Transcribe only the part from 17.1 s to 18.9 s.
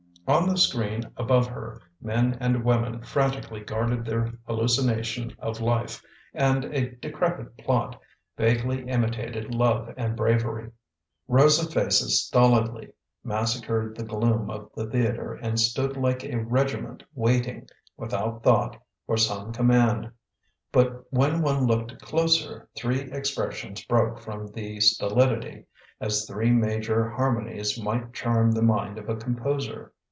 waiting, without thought,